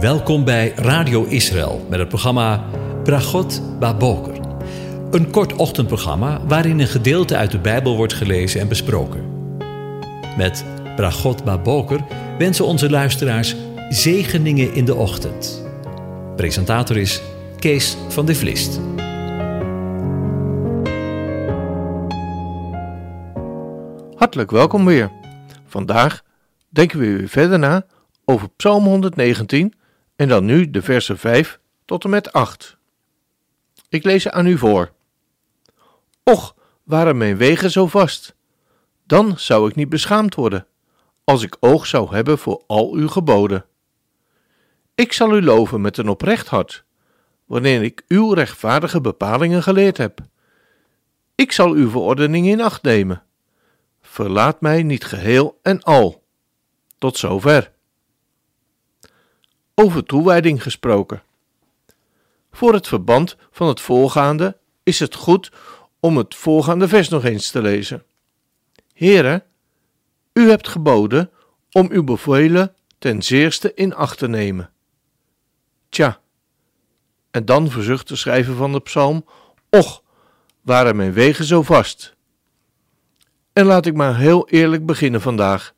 [0.00, 2.64] Welkom bij Radio Israël met het programma
[3.04, 4.40] Bragot Baboker.
[5.10, 9.24] Een kort ochtendprogramma waarin een gedeelte uit de Bijbel wordt gelezen en besproken.
[10.36, 10.64] Met
[10.96, 12.00] Bragot Baboker
[12.38, 13.56] wensen onze luisteraars
[13.88, 15.66] zegeningen in de ochtend.
[16.36, 17.22] Presentator is
[17.58, 18.80] Kees van de Vlist.
[24.16, 25.10] Hartelijk welkom weer.
[25.66, 26.22] Vandaag
[26.68, 27.86] denken we weer verder na
[28.24, 29.72] over Psalm 119
[30.16, 32.76] en dan nu de versen 5 tot en met 8.
[33.88, 34.92] Ik lees ze aan u voor.
[36.22, 38.36] Och, waren mijn wegen zo vast,
[39.04, 40.66] dan zou ik niet beschaamd worden,
[41.24, 43.64] als ik oog zou hebben voor al uw geboden.
[44.94, 46.84] Ik zal u loven met een oprecht hart,
[47.44, 50.20] wanneer ik uw rechtvaardige bepalingen geleerd heb.
[51.34, 53.22] Ik zal uw verordening in acht nemen.
[54.00, 56.24] Verlaat mij niet geheel en al.
[56.98, 57.72] Tot zover.
[59.78, 61.22] Over toewijding gesproken.
[62.52, 65.52] Voor het verband van het voorgaande is het goed
[66.00, 68.04] om het voorgaande vers nog eens te lezen.
[68.92, 69.44] Heren,
[70.32, 71.30] u hebt geboden
[71.70, 74.70] om uw bevelen ten zeerste in acht te nemen.
[75.88, 76.20] Tja,
[77.30, 79.24] en dan verzucht de schrijver van de psalm:
[79.70, 80.02] Och,
[80.62, 82.16] waren mijn wegen zo vast.
[83.52, 85.74] En laat ik maar heel eerlijk beginnen vandaag.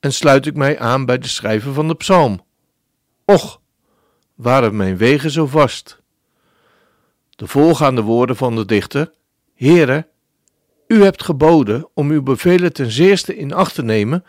[0.00, 2.48] En sluit ik mij aan bij de schrijver van de psalm.
[3.30, 3.60] Och,
[4.34, 6.02] waren mijn wegen zo vast.
[7.30, 9.12] De voorgaande woorden van de dichter:
[9.54, 10.08] Heere,
[10.86, 14.24] u hebt geboden om uw bevelen ten zeerste in acht te nemen,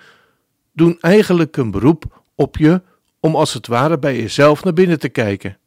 [0.73, 2.81] doen eigenlijk een beroep op je
[3.19, 5.57] om als het ware bij jezelf naar binnen te kijken.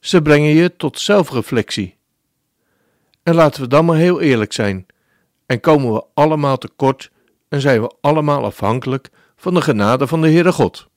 [0.00, 1.96] Ze brengen je tot zelfreflectie.
[3.22, 4.86] En laten we dan maar heel eerlijk zijn,
[5.46, 7.10] en komen we allemaal tekort
[7.48, 10.87] en zijn we allemaal afhankelijk van de genade van de Heere God.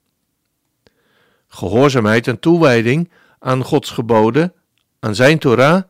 [1.54, 4.54] Gehoorzaamheid en toewijding aan Gods geboden,
[5.00, 5.84] aan Zijn Torah,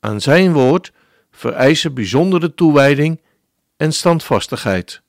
[0.00, 0.92] aan Zijn woord,
[1.30, 3.20] vereisen bijzondere toewijding
[3.76, 5.02] en standvastigheid.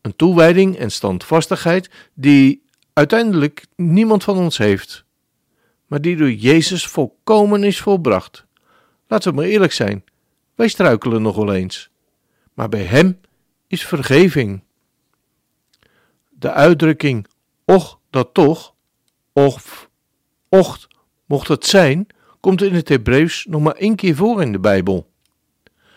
[0.00, 2.62] Een toewijding en standvastigheid die
[2.92, 5.04] uiteindelijk niemand van ons heeft,
[5.86, 8.44] maar die door Jezus volkomen is volbracht.
[9.06, 10.04] Laten we maar eerlijk zijn,
[10.54, 11.90] wij struikelen nog wel eens,
[12.52, 13.20] maar bij Hem
[13.66, 14.62] is vergeving.
[16.30, 17.26] De uitdrukking
[17.64, 18.73] och dat toch
[19.34, 19.90] of
[20.48, 20.86] ocht
[21.24, 22.06] mocht het zijn,
[22.40, 25.10] komt in het Hebreeuws nog maar één keer voor in de Bijbel.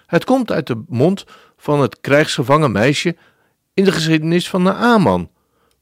[0.06, 1.26] Het komt uit de mond
[1.58, 3.16] van het krijgsgevangen meisje
[3.74, 5.30] in de geschiedenis van Naaman,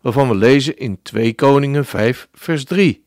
[0.01, 3.05] waarvan we lezen in 2 Koningen 5 vers 3.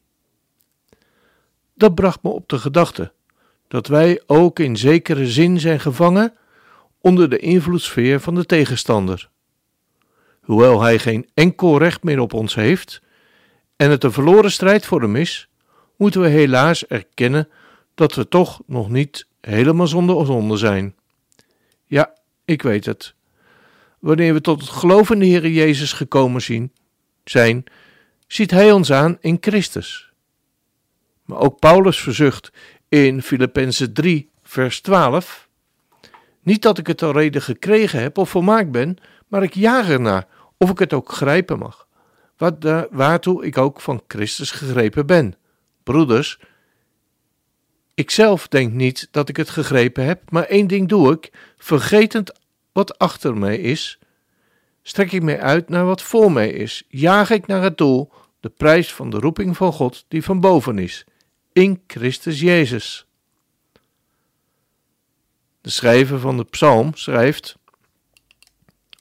[1.74, 3.12] Dat bracht me op de gedachte
[3.68, 6.34] dat wij ook in zekere zin zijn gevangen
[7.00, 9.30] onder de invloedssfeer van de tegenstander.
[10.40, 13.02] Hoewel hij geen enkel recht meer op ons heeft,
[13.78, 15.48] en het een verloren strijd voor hem is,
[15.96, 17.48] moeten we helaas erkennen
[17.94, 20.94] dat we toch nog niet helemaal zonder zonde zijn.
[21.86, 23.14] Ja, ik weet het.
[23.98, 26.72] Wanneer we tot het geloof in Heer Jezus gekomen zien,
[27.24, 27.64] zijn,
[28.26, 30.12] ziet Hij ons aan in Christus.
[31.24, 32.52] Maar ook Paulus verzucht
[32.88, 35.48] in Filippenzen 3, vers 12:
[36.42, 38.96] Niet dat ik het al reden gekregen heb of volmaakt ben,
[39.28, 41.87] maar ik jaag ernaar, of ik het ook grijpen mag
[42.38, 45.34] wat de, waartoe ik ook van Christus gegrepen ben.
[45.82, 46.38] Broeders,
[47.94, 52.32] ik zelf denk niet dat ik het gegrepen heb, maar één ding doe ik, vergetend
[52.72, 53.98] wat achter mij is,
[54.82, 58.48] strek ik mij uit naar wat voor mij is, jaag ik naar het doel, de
[58.48, 61.04] prijs van de roeping van God die van boven is,
[61.52, 63.06] in Christus Jezus.
[65.60, 67.58] De schrijver van de psalm schrijft: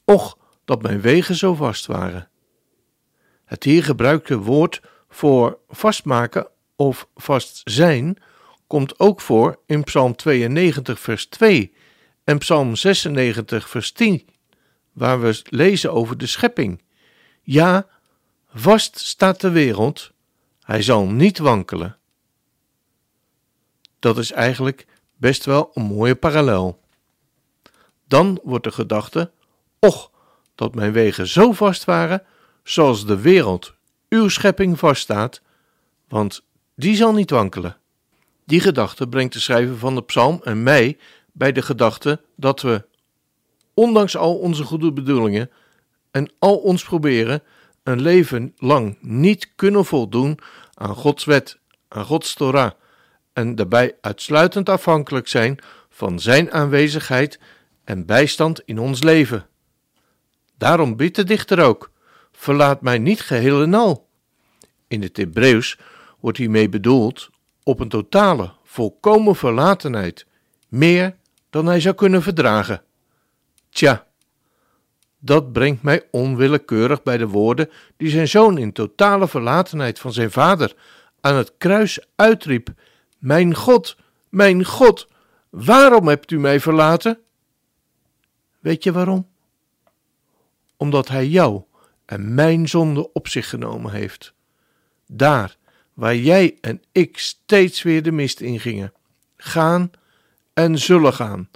[0.04, 2.30] Och, dat mijn wegen zo vast waren.
[3.48, 8.18] Het hier gebruikte woord voor vastmaken of vast zijn
[8.68, 11.74] komt ook voor in Psalm 92, vers 2
[12.24, 14.28] en Psalm 96, vers 10,
[14.94, 16.82] waar we lezen over de schepping.
[17.42, 17.88] Ja,
[18.54, 20.12] vast staat de wereld,
[20.62, 21.98] hij zal niet wankelen.
[24.00, 24.86] Dat is eigenlijk
[25.16, 26.82] best wel een mooie parallel.
[28.08, 29.32] Dan wordt de gedachte:
[29.80, 30.12] Och,
[30.56, 32.24] dat mijn wegen zo vast waren
[32.70, 33.74] zoals de wereld,
[34.10, 35.42] uw schepping, vaststaat,
[36.08, 37.78] want die zal niet wankelen.
[38.46, 40.98] Die gedachte brengt de schrijver van de psalm en mij
[41.32, 42.86] bij de gedachte dat we,
[43.74, 45.52] ondanks al onze goede bedoelingen
[46.12, 47.44] en al ons proberen,
[47.84, 50.40] een leven lang niet kunnen voldoen
[50.74, 52.72] aan Gods wet, aan Gods Torah,
[53.34, 55.60] en daarbij uitsluitend afhankelijk zijn
[55.90, 57.40] van Zijn aanwezigheid
[57.84, 59.48] en bijstand in ons leven.
[60.58, 61.96] Daarom biedt de dichter ook:
[62.40, 64.08] Verlaat mij niet geheel en al,
[64.88, 65.78] In het Hebreeuws
[66.20, 67.30] wordt hiermee bedoeld
[67.64, 70.26] op een totale, volkomen verlatenheid,
[70.68, 71.16] meer
[71.50, 72.84] dan hij zou kunnen verdragen.
[73.70, 74.08] Tja,
[75.20, 80.32] dat brengt mij onwillekeurig bij de woorden die zijn zoon in totale verlatenheid van zijn
[80.32, 80.76] vader
[81.22, 82.70] aan het kruis uitriep:
[83.18, 83.98] Mijn God,
[84.30, 85.08] mijn God,
[85.50, 87.20] waarom hebt u mij verlaten?
[88.60, 89.28] Weet je waarom?
[90.78, 91.67] Omdat hij jou
[92.08, 94.34] en mijn zonde op zich genomen heeft.
[95.08, 95.58] Daar
[95.94, 98.94] waar jij en ik steeds weer de mist ingingen,
[99.38, 99.92] gaan
[100.54, 101.50] en zullen gaan,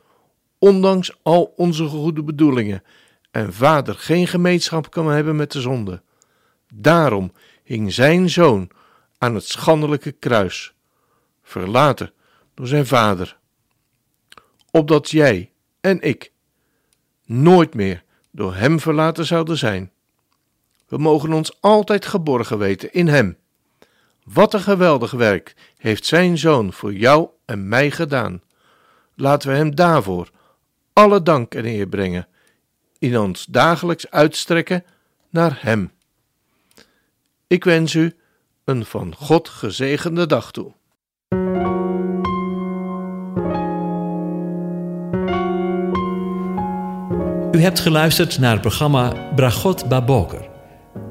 [0.60, 2.84] ondanks al onze goede bedoelingen,
[3.32, 6.02] en vader geen gemeenschap kan hebben met de zonde.
[6.74, 7.32] Daarom
[7.64, 8.70] hing zijn zoon
[9.18, 10.74] aan het schandelijke kruis,
[11.44, 12.14] verlaten
[12.54, 13.38] door zijn vader,
[14.72, 15.52] opdat jij
[15.82, 16.32] en ik
[17.26, 19.92] nooit meer door hem verlaten zouden zijn.
[20.92, 23.38] We mogen ons altijd geborgen weten in hem.
[24.24, 28.42] Wat een geweldig werk heeft zijn zoon voor jou en mij gedaan.
[29.16, 30.30] Laten we hem daarvoor
[30.94, 32.28] alle dank en eer brengen,
[33.00, 34.84] in ons dagelijks uitstrekken
[35.30, 35.92] naar hem.
[37.48, 38.16] Ik wens u
[38.64, 40.74] een van God gezegende dag toe.
[47.52, 50.51] U hebt geluisterd naar het programma Bragot Baboker.